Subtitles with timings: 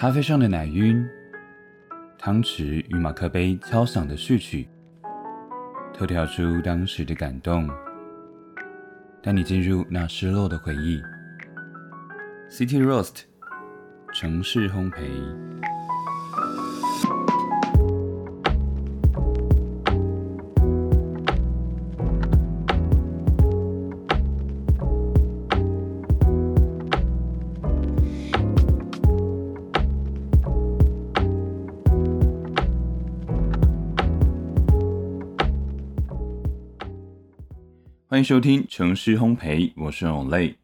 [0.00, 1.06] 咖啡上的奶晕，
[2.16, 4.66] 汤匙与马克杯敲响的序曲，
[5.92, 7.68] 透跳出当时的感动，
[9.22, 11.02] 带你进入那失落的回忆。
[12.48, 13.24] City Roast，
[14.14, 15.02] 城市烘焙。
[38.10, 40.56] 欢迎收听城市烘焙，我是永类。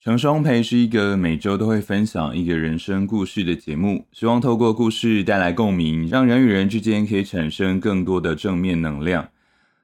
[0.00, 9.30] 城市烘焙是一个每周都会分享一个人生故事的节目，希望透过故事带来共鸣，让人与人之间可以产生更多的正面能量。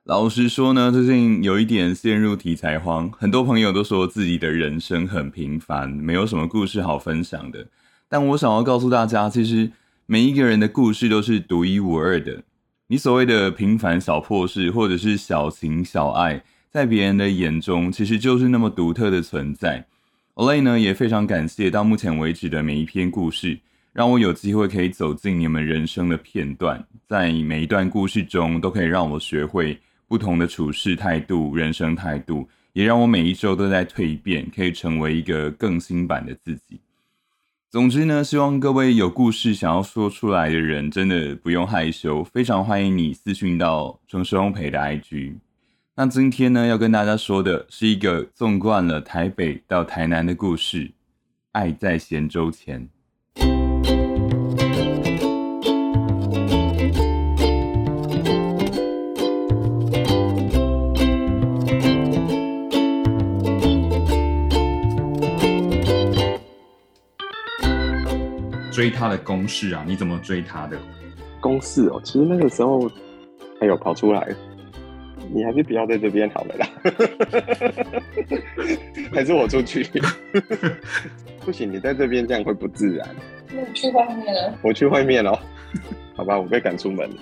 [0.05, 7.67] 老实说呢，最近有一点陷入题材荒，很多朋友都说自己的人生很平凡，没有什么故事好分享的。
[8.09, 9.73] 但我想要告诉大家，其实
[10.07, 12.45] 每一个人的故事都是独一无二的。
[12.87, 16.45] 你所谓的平凡小破事，或者是小情小爱。
[16.77, 19.87] 在别人的眼中，其实就是那么独特的存在。
[20.35, 23.59] Olay 呢，也非常感谢到目前为止的每一篇故事，
[23.95, 36.79] 让我有机会可以走进你们人生的片段，在每一段故事中，都可以让我学会不同的处事态度、人生态度，也让我每一周都在蜕变，可以成为一个更新版的自己。
[37.71, 45.37] 总之呢，希望各位有故事想要说出来的人，真的不用害羞，非常欢迎你私讯到城市烘焙的 IG。
[45.99, 50.89] 那今天呢，要跟大家说的是一个纵贯了台北到台南的故事，
[51.53, 52.87] 《爱在咸州前》。
[68.71, 70.79] 追他的公式啊，你怎么追他的
[71.41, 71.99] 公式哦？
[72.05, 72.87] 其实那个时候
[73.59, 74.37] 还有跑出来。
[75.33, 76.69] 你还是不要在这边好了啦，
[79.13, 79.87] 还是我出去？
[81.45, 83.09] 不行，你在这边这样会不自然。
[83.55, 84.59] 那你去外面了？
[84.63, 85.39] 我去外面了，
[86.17, 87.17] 好吧，我被赶出门了。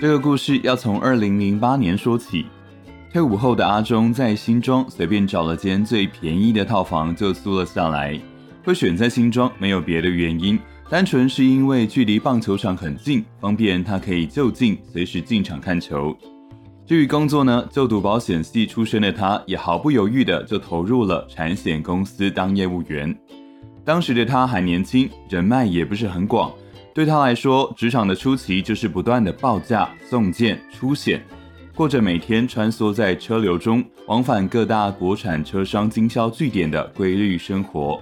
[0.00, 2.46] 这个故事要从二零零八年说起。
[3.12, 8.20] 退伍后的阿忠在新庄随便找了间最便宜的套房就租了下来。
[8.64, 10.58] 会选在新庄没有别的原因，
[10.88, 16.16] 单纯是因为距离棒球场很近，方便他可以就近随时进场看球。
[16.86, 23.14] 至于工作呢，就读保险系出身的他，也毫不犹豫的就投入了产险公司当业务员。
[23.84, 26.50] 当时的他还年轻，人脉也不是很广，
[26.94, 31.22] 对他来说，职场的初期就是不断的报价、送件、出险，
[31.74, 38.00] 过着每天穿梭在车流中，往返各大国产车商经销据点的规律生活。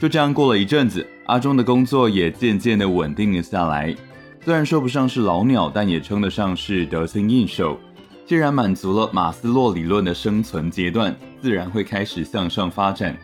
[0.00, 3.94] 就这样过了一阵子，阿忠的工作也渐渐的稳定了下来。
[4.42, 7.78] 虽然说不上是老鸟，但也称得上是得心应手。
[8.24, 13.14] 既然满足了马斯洛理论的生存阶段，自然会开始向上发展。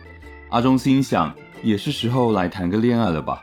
[0.49, 1.33] 阿忠心想，
[1.63, 3.41] 也是时候来谈个恋爱了吧。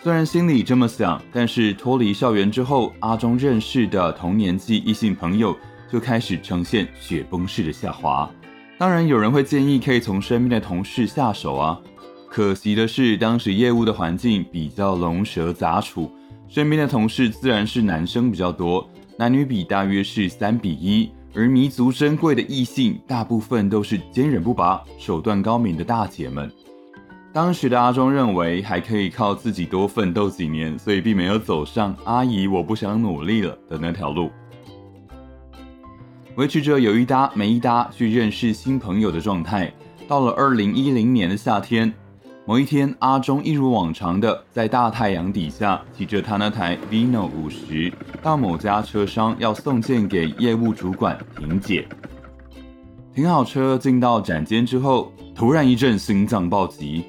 [0.00, 5.56] 虽然心里这么想，但是脱离校园之后，阿忠认识的同年纪异性朋友
[5.90, 8.30] 就开始呈现雪崩式的下滑。
[8.78, 11.80] 当然，有人会建议可以从身边的同事下手啊。
[12.34, 16.10] 可惜的是，当时业务的环境比较龙蛇杂处，
[16.48, 18.84] 身边的同事自然是男生比较多，
[19.16, 21.08] 男女比大约是三比一。
[21.32, 26.50] 而弥足珍贵的异性，大部分都是坚韧不拔、手段高明的大姐们。
[27.32, 34.28] 当时的阿忠认为还可以靠自己多奋斗几年，所以并没有走上“阿姨我不想努力了”的那条路，
[36.34, 39.72] 维持着有一搭没一搭去认识新朋友的状态。
[40.08, 41.94] 到了二零一零年的夏天。
[42.46, 47.90] 某一天，阿忠一如往常的在大太阳底下骑着他那台 Vino 五十
[48.22, 51.88] 到某家车商要送件给业务主管婷姐。
[53.14, 57.02] 停好车，进到展间之后，突然一阵心脏暴击。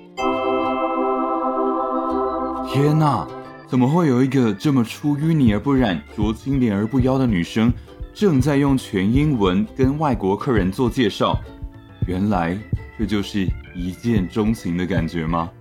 [2.72, 3.28] 天哪，
[3.68, 7.74] 怎么会有一个这么出淤泥而不染、濯清涟而不妖的女生，
[8.14, 11.38] 正在用全英文跟外国客人做介绍？
[12.08, 12.58] 原来
[12.98, 13.46] 这就是。
[13.76, 15.52] 一见钟情的感觉吗？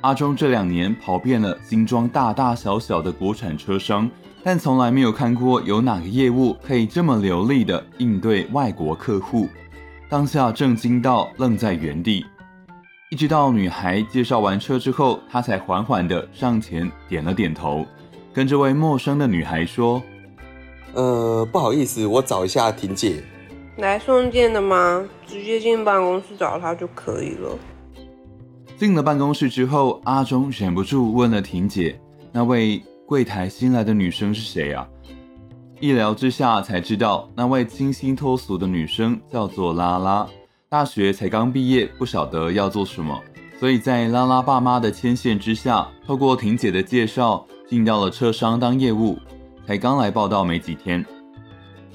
[0.00, 4.08] 阿忠这两年跑遍了新装大大小小的国产车商，
[4.44, 9.48] 但从来没有看过有哪个业务可以这么流利的应对外国客户。
[10.08, 12.24] 当下震惊到愣在原地，
[13.10, 17.84] 一直到女孩介绍完车之后，他才缓缓的上前点了点头，
[18.32, 20.00] 跟这位陌生的女孩说
[20.94, 23.22] ：“呃，不好意思，我找一下婷姐。
[23.78, 25.08] 来送件的吗？
[25.24, 27.56] 直接进办公室找他就可以了。
[28.76, 31.96] 进了办公室之后，阿忠忍不住问了婷姐
[32.32, 34.88] ：“那位柜台新来的女生是谁啊？”
[35.78, 40.26] 一聊之下才知道，那位清新脱俗的女生叫做拉拉，
[40.68, 43.16] 大学才刚毕业，不晓得要做什么，
[43.60, 49.16] 所以在拉拉爸妈的牵线之下，透过婷姐的介绍，进到了车商当业务，
[49.68, 51.06] 才刚来报道没几天。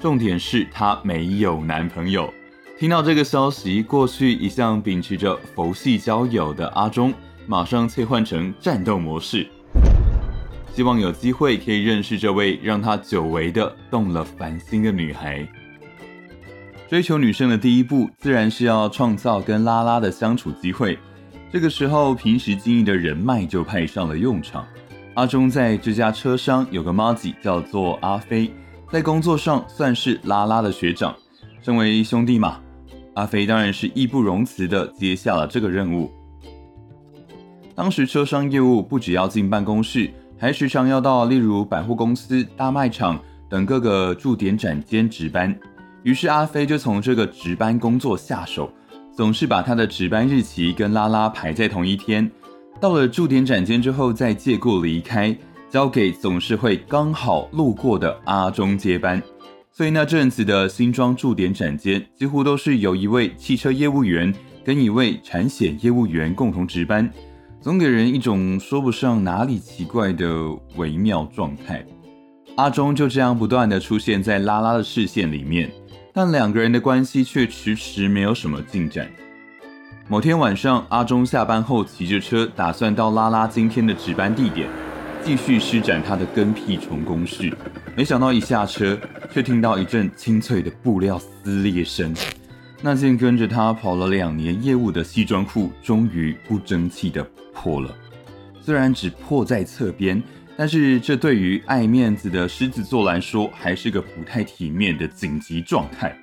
[0.04, 2.30] 重点是她没有男朋友。
[2.76, 7.10] 听到这个消息，过去一向秉持着佛系交友的阿忠，
[7.46, 9.48] 马上切换成战斗模式，
[10.74, 15.48] 希望有机会可以认识这位让他久违的动了凡心的女孩。
[16.86, 20.98] 追求女生的第一步，自然是要创造跟拉拉的相处机会。
[21.50, 24.66] 这个时候，平时经营的人脉就派上了用场。
[25.14, 28.52] 阿忠在这家车商有个妈吉，叫做阿飞，
[28.94, 31.12] 在工作上算是拉拉的学长，
[31.60, 32.60] 身为兄弟嘛。
[33.14, 36.08] 阿飞当然是义不容辞的接下了这个任务。
[37.74, 40.08] 当时车商业务不只要进办公室，
[40.38, 43.20] 还时常要到例如百货公司、大卖场
[43.50, 45.52] 等各个驻点展间值班。
[46.04, 48.70] 于是阿飞就从这个值班工作下手，
[49.12, 52.30] 总是把他的值班日期跟拉拉排在同一天。
[52.80, 55.36] 到了驻点展间之后，再借故离开，
[55.74, 59.20] 交给总是会刚好路过的阿忠接班。
[59.72, 64.32] 所以那阵子的新装驻点展间，几乎都是由一位汽车业务员
[64.64, 67.12] 跟一位产险业务员共同值班，
[67.60, 70.28] 总给人一种说不上哪里奇怪的
[70.76, 71.84] 微妙状态。
[72.54, 75.68] 阿忠就这样不断的出现在拉拉的视线里面，
[76.12, 79.10] 但两个人的关系却迟迟没有什么进展。
[80.06, 84.68] 某天晚上，阿忠下班后骑着车，打算到拉拉今天的值班地点。
[85.24, 87.50] 继续施展他的跟屁虫攻势，
[87.96, 88.98] 没想到一下车，
[89.32, 92.14] 却听到一阵清脆的布料撕裂声。
[92.82, 97.96] 那件跟着他跑了两年业务的西装裤，终于不争气的破了。
[98.60, 100.22] 虽然只破在侧边，
[100.58, 106.14] 但是这对于爱面子的狮子座来说，还是个不太体面的紧急状态。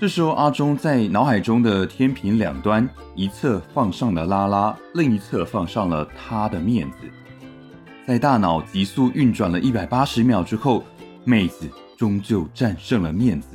[0.00, 6.96] 这时候，阿忠在脑海中的天平两端，一侧放上了拉拉，另一侧放上了他的面子。
[8.10, 10.82] 在大脑急速运转了一百八十秒之后，
[11.22, 13.50] 妹子终究战胜了面子。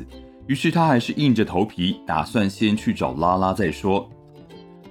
[0.48, 4.10] 于是他还是硬着头皮，打算先去找拉拉再说。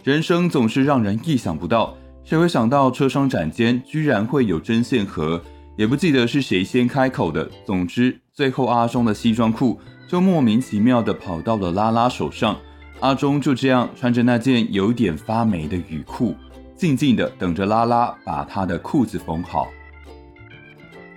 [0.02, 5.40] 人生总是让人意想不到，谁会想到车商展间居然会有针线盒？
[5.78, 7.50] 也不记得是谁先开口的。
[7.64, 12.54] 总之，最后阿忠的西装裤就莫名其妙的跑到了拉拉手上。
[13.00, 16.34] 阿忠就这样穿着那件有点发霉的雨裤。
[16.84, 19.70] 静静的等着拉拉把他的裤子缝好。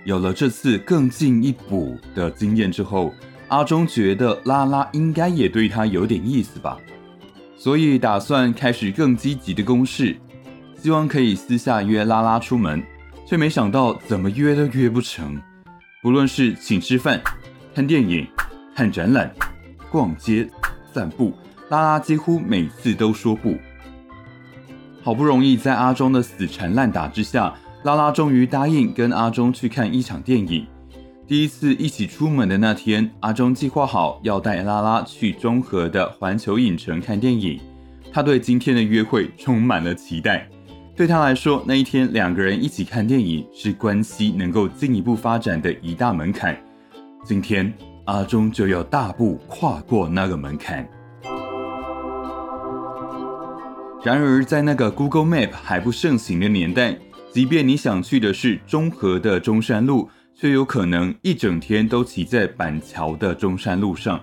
[0.02, 3.12] 有了这次更进一步的经验之后，
[3.48, 6.78] 阿忠觉得拉拉应该也对他有点意思吧，
[7.54, 10.16] 所以打算开始更积极的攻势，
[10.82, 12.82] 希望可以私下约拉拉出门，
[13.26, 15.38] 却没想到怎么约都约不成。
[16.02, 17.20] 不论是请吃饭、
[17.74, 18.26] 看电影、
[18.74, 19.30] 看展览、
[19.90, 20.48] 逛街、
[20.94, 21.34] 散步，
[21.68, 23.58] 拉拉几乎每次都说不。
[25.08, 30.66] 好不容易在阿忠的死缠烂打之下，拉拉终于答应跟阿忠去看一场电影。
[31.26, 37.58] 第一次一起出门的那天，阿忠计划好要带拉拉去中和的环球影城看电影。
[38.12, 40.46] 他对今天的约会充满了期待。
[40.94, 46.54] 对他来说，那一天两个人一起看电影是关系能够进一步发展的一大门槛。
[47.24, 47.72] 今天，
[48.04, 50.86] 阿忠就要大步跨过那个门槛。
[54.08, 56.96] 然而，在那个 Google Map 还不盛行的年代，
[57.30, 64.18] 即便你想去的是中和的中山路，却有可能一整天都骑在板桥的中山路上。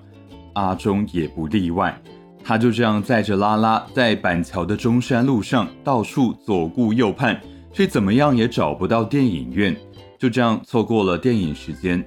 [0.54, 1.96] 阿忠也不例外，
[2.44, 7.39] 他就这样载着拉拉在板桥的中山路上到处左顾右盼，
[7.72, 9.77] 却怎么样也找不到电影院，
[10.18, 12.04] 就这样错过了电影时间，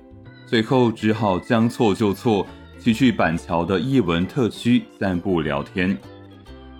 [0.46, 2.44] 最后只好将错就错，
[2.76, 5.96] 骑去板桥的艺文特区散步聊天。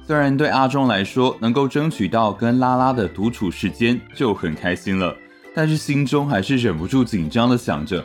[0.08, 5.14] 虽然对阿忠来说，能够争取到跟拉拉的独处时间就很开心了，
[5.54, 8.02] 但是心中还是忍不住紧张的想着：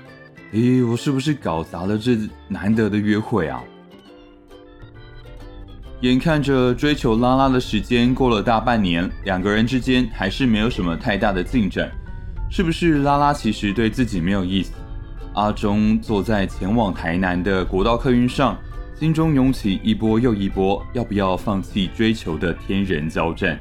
[0.52, 2.18] 咦，我是不是搞砸了这
[2.50, 3.64] 难得的约会啊？
[6.02, 11.90] 眼看着追求拉拉的时间过了大半年，两个人之间还是没有什么太大的进展，
[12.52, 14.74] 是不是拉拉其实对自己没有意思？
[15.36, 18.58] 阿忠坐在前往台南的国道客运上。
[18.96, 23.60] 心中涌起一波又一波，要不要放弃追求的天人交战？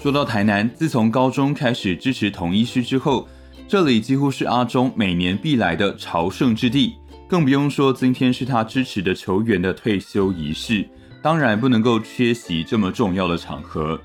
[0.00, 3.28] 说到台南，自从高中开始支持同一师之后，
[3.66, 6.94] 这里几乎是阿中每年必来的朝圣之地。
[7.26, 10.86] 更不用说今天是他支持的球员的退休仪式，
[11.22, 13.98] 当然不能够缺席这么重要的场合。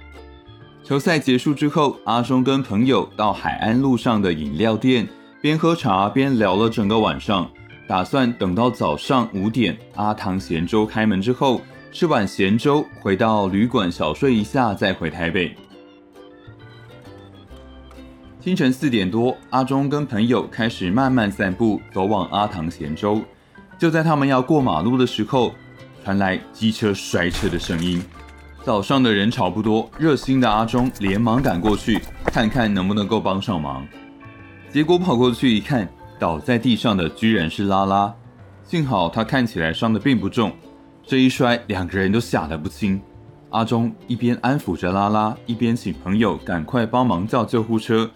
[0.89, 5.07] 球赛结束之后，阿中跟朋友到海岸路上的饮料店，
[5.39, 7.47] 边喝茶边聊了整个晚上，
[7.87, 15.55] 打算等到早上五点阿唐咸粥开门之后，吃碗咸粥，回到旅馆小睡一下，再回台北。
[18.41, 23.21] 清晨四点多，阿忠跟朋友开始慢慢散步，走往阿唐咸粥。
[23.77, 25.53] 就在他们要过马路的时候，
[26.03, 28.03] 传来机车摔车的声音。
[28.69, 33.83] 早上的人潮不多，热心的阿忠连忙赶过去，看看能不能够帮上忙。
[34.71, 38.13] 结果跑过去一看，倒在地上的居然是拉拉。
[38.63, 40.51] 幸好他看起来伤的并不重，
[41.03, 43.01] 这一摔，两个人都吓得不轻。
[43.49, 48.07] 阿忠一边安抚着拉拉，一边请朋友赶快帮忙叫救护车。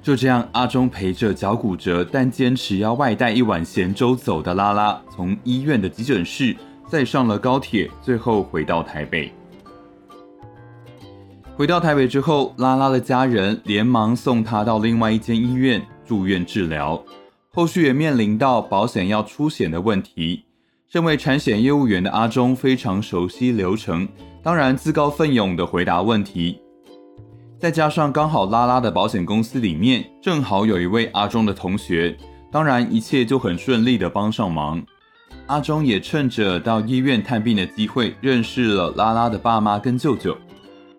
[0.00, 9.32] 就这样，阿忠陪着脚骨折但坚持要外带一碗咸粥走的拉拉，从医院的急诊室再上了高铁，最后回到台北。
[11.58, 17.02] 回到台北之后，拉拉的家人连忙送他到另外一间医院住院治疗，
[17.52, 20.44] 后续也面临到保险要出险的问题。
[20.88, 24.06] 身为产险业务员的阿忠非常熟悉流程，
[24.40, 26.60] 当然自告奋勇的回答问题。
[27.58, 32.16] 再加上刚好拉拉的保险公司里面正好有一位阿忠的同学，
[32.52, 34.80] 当然一切就很顺利的帮上忙。
[35.48, 40.38] 阿忠也趁着到医院探病的机会，认识了拉拉的爸妈跟舅舅。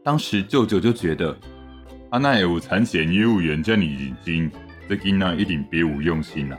[0.01, 1.37] 当时舅舅就觉得，
[2.09, 4.51] 阿奈有产险业务员叫你认真，
[4.87, 6.57] 这囡仔一定别无用心了。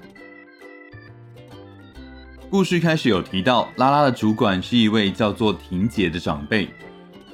[2.51, 6.69] 故事开始有提到，拉拉的主管是一位叫做婷姐的长辈。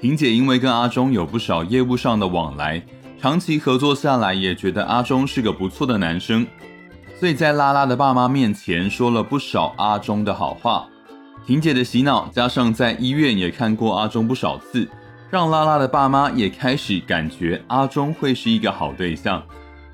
[0.01, 2.81] 婷姐因为跟阿忠有不少业务上的往来，
[3.21, 6.47] 长期合作下来，也觉得阿忠是个不错的男生，
[7.19, 10.87] 所以在拉拉的爸妈面前说了不少阿忠的好话。
[11.47, 14.89] 婷姐的洗脑，加上在医院也看过阿忠不少次，
[15.29, 19.43] 让拉拉的爸妈也开始感觉阿忠会是一个好对象。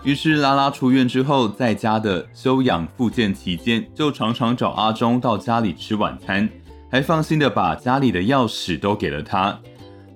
[0.04, 6.48] 于是拉拉出院之后，在家的休养复健期间，就常常找阿忠到家里吃晚餐，
[6.90, 9.58] 还放心的把家里的钥匙都给了他。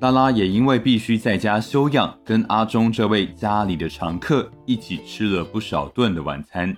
[0.00, 6.76] 拉拉也因为必须在家休养，跟阿忠这位家里的常客一起吃了不少顿的晚餐。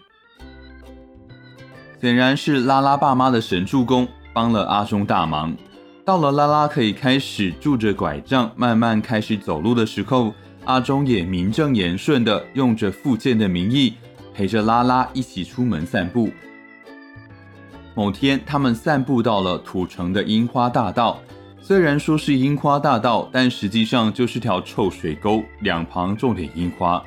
[2.01, 5.57] 显然是拉拉爸妈的神助攻，帮了阿忠大忙。
[6.09, 10.33] 到了拉拉可以开始拄着拐杖慢慢开始走路的时候，
[10.65, 13.93] 阿忠也名正言顺的用着复健的名义，
[14.33, 16.31] 陪着拉拉一起出门散步。
[17.95, 21.21] 某天，他们散步到了土城的樱花大道。
[21.61, 27.05] 虽然说是樱花大道，但实际上就是条臭水沟，两旁种点樱花，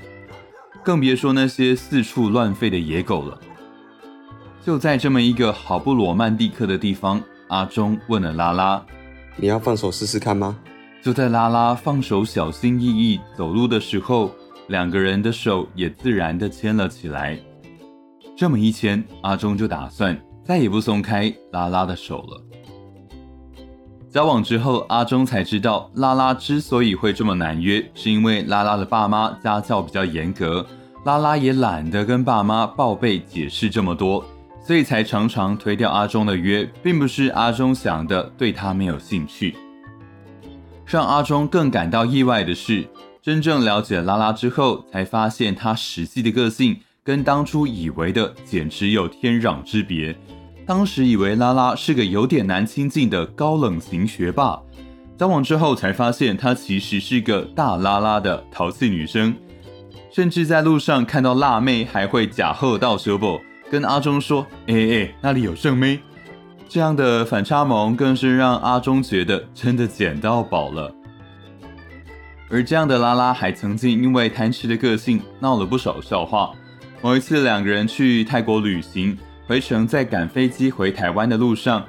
[0.84, 3.41] 更别说那些四处乱吠的野狗了。
[4.63, 7.20] 就在这么一个好不罗曼蒂克的地方，
[7.51, 8.81] 阿忠问了拉拉
[9.36, 10.58] ：“你要放手试试看吗？”
[11.03, 14.31] 就在拉拉放手小心翼翼走路的时候，
[14.70, 17.38] 两个人的手也自然的牵了起来。
[18.38, 22.41] 这么一牵，阿忠就打算再也不松开拉拉的手了。
[24.10, 30.65] 交往之后，阿忠才知道拉拉之所以会这么难约，是因为拉拉的爸妈家教比较严格，
[31.03, 34.24] 拉拉也懒得跟爸妈报备解释这么多，
[34.72, 39.54] 所以才常常推掉阿忠的约，并不是阿忠想的对他没有兴趣。
[40.86, 42.88] 让阿忠更感到意外的是，
[43.22, 50.16] 真正了解拉拉之后，才发现他实际的个性跟当初以为的简直有天壤之别。
[50.66, 54.58] 当时以为拉拉是个有点难亲近的高冷型学霸，
[55.18, 59.36] 交往之后才发现她其实是个大拉拉的淘气女生，
[60.10, 63.38] 甚至在路上看到辣妹还会假贺到修补，
[63.72, 66.01] 跟阿忠说：“哎哎，那里有圣妹。”
[66.68, 70.94] 这样的反差萌更是让阿忠觉得真的捡到宝了。
[72.50, 76.51] 而这样的拉拉还曾经因为贪吃的个性闹了不少笑话。
[77.01, 79.18] 某一次两个人去泰国旅行。
[79.48, 81.86] 回程在赶飞机回台湾的路上，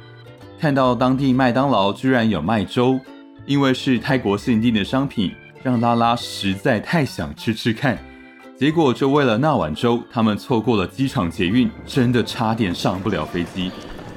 [0.59, 2.99] 看到当地麦当劳居然有卖粥，
[3.47, 7.97] 因为是泰国限定的商品，让拉拉实在太想吃吃看。
[8.63, 13.73] 结果就为了那碗粥，他们错过了机场捷运，真的差点上不了飞机。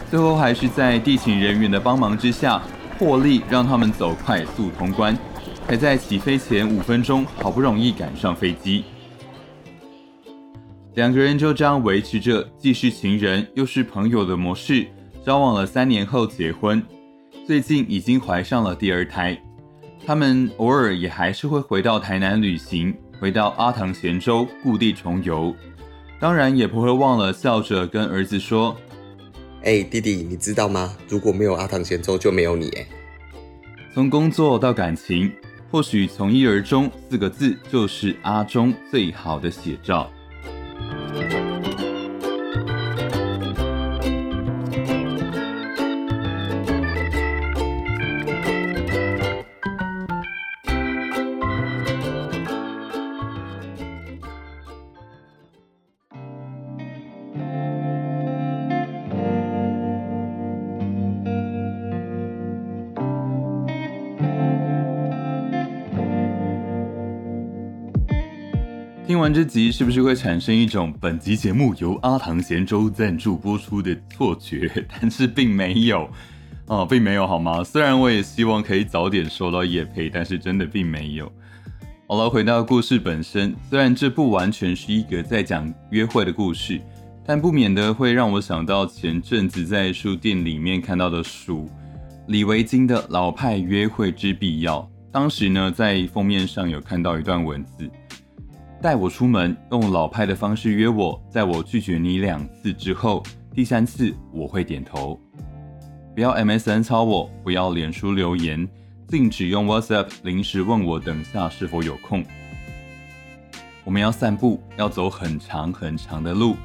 [0.07, 2.61] 最后还是在地勤人员的帮忙之下，
[2.95, 5.17] 破例让他们走快速通关，
[5.67, 8.83] 才在起飞前五分钟好不容易赶上飞机。
[10.93, 14.85] 两个人就这样维持着既是情人又是朋友的模式，
[15.25, 16.83] 交往了三年后结婚，
[17.47, 19.35] 最近已经怀上了第二胎。
[20.05, 25.55] 他们偶尔也还是会回到台南旅行，回到阿唐咸州故地重游，
[26.19, 28.75] 当然也不会忘了笑着跟儿子说
[29.63, 30.93] ：“哎，弟弟，你知道吗？
[31.07, 32.85] 如果没有阿唐咸州，就没有你。”哎，
[33.93, 35.31] 从工作到感情，
[35.71, 40.09] 或许从一而终四个字就是阿中最好的写照。
[69.25, 74.85] 完这集，是不是会产生一种本集节目由阿唐咸粥赞助播出的错觉？
[74.87, 76.07] 但是并没有
[76.69, 77.63] 哦，并没有好吗？
[77.63, 81.25] 虽然我也希望可以早点收到叶配，但是真的并没有。
[82.07, 86.79] 好了，回到故事本身，虽然这不完全是一个在讲约会的故事，
[87.25, 91.67] 但不免的会让我想到前阵子在书店里面看到的书，
[92.27, 94.81] 李维京的《老派约会之必要》。
[95.11, 97.89] 当时呢，在封面上有看到一段文字。
[98.81, 105.19] 带我出门，用老派的方式约我，在我拒绝你两次之后，第三次我会点头。
[106.13, 108.67] 不要 MSN 抄我，不要脸书留言，
[109.07, 112.23] 禁止用 WhatsApp 临时问我等下是否有空。
[113.83, 116.55] 我们要散步，要走很长很长的路，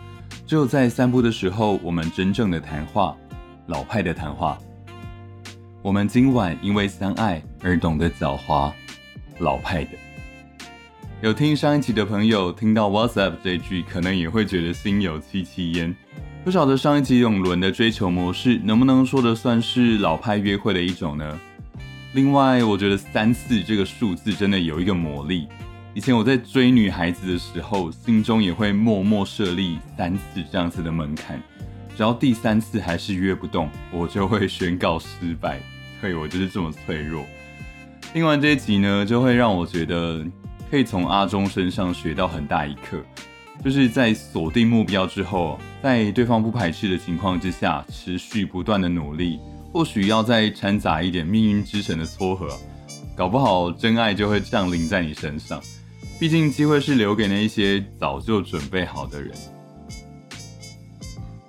[0.46, 3.16] 只有在散步的时候，我们真正的谈话，
[3.66, 4.58] 老派的谈话。
[5.82, 8.70] 我们今晚因为相爱而懂得狡猾，
[9.38, 9.90] 老派的。
[11.22, 15.94] 有听上一集的朋友听到 WhatsApp 这句，可能也会觉得心有戚戚焉。
[16.42, 21.38] 不晓得上一集永伦的追求模式能不能说得算是老派约会的一种呢？
[22.14, 25.46] 另外，我觉得三次这个数字真的有一个魔力。
[25.92, 31.38] 以前我在追女孩子的时候，心中也会默默设立三次这样子的门槛，
[31.94, 35.60] 只要第三次还是约不动，我就会宣告失败。
[36.00, 37.26] 对我就是这么脆弱。
[38.10, 40.24] 听完这一集呢，就会让我觉得。
[40.70, 43.02] 可以从阿忠身上学到很大一课，
[43.64, 49.40] 就是在锁定目标之后，在对方不排斥的情况之下，持续不断的努力，
[49.72, 52.48] 或许要再掺杂一点命运之神的撮合，
[53.16, 55.60] 搞不好真爱就会降临在你身上。
[56.20, 59.34] 毕竟机会是留给那一些早就准备好的人。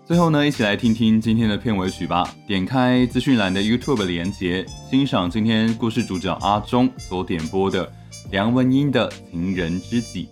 [0.04, 2.34] 最后呢，一起来听听今天的片尾曲吧。
[2.48, 7.90] 点开资讯栏的 YouTube 连接，欣赏今天故事主角阿忠所点播的。
[8.30, 10.28] 梁文音的情人知己。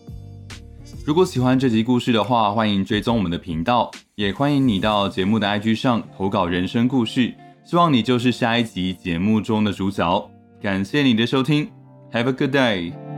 [1.06, 7.34] 如果喜欢这集故事的话，欢迎追踪我们的频道，也欢迎你到节目的 IG 上投稿人生故事。
[7.66, 10.30] 希望你就是下一集节目中的主角。
[10.62, 11.70] 感谢你的收听
[12.12, 13.09] ，Have a good day。